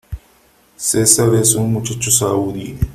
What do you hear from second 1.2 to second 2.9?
es un muchacho saudí.